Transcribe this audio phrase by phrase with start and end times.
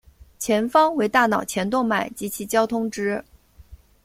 [0.39, 3.23] 前方为大脑前动脉及其交通支。